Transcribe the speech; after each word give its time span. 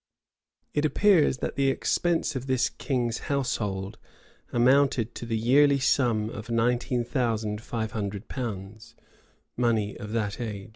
It 0.73 0.83
appears 0.83 1.37
that 1.37 1.55
the 1.57 1.69
expense 1.69 2.35
of 2.35 2.47
this 2.47 2.69
king's 2.71 3.19
household 3.29 3.99
amounted 4.51 5.13
to 5.13 5.27
the 5.27 5.37
yearly 5.37 5.77
sum 5.77 6.27
of 6.31 6.49
nineteen 6.49 7.03
thousand 7.03 7.61
five 7.61 7.91
hundred 7.91 8.27
pounds, 8.27 8.95
money 9.55 9.95
of 9.97 10.11
that 10.13 10.39
age. 10.41 10.69